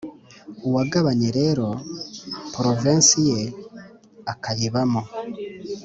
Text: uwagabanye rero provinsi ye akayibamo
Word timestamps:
uwagabanye 0.67 1.29
rero 1.39 1.67
provinsi 2.53 3.17
ye 3.29 3.41
akayibamo 4.33 5.03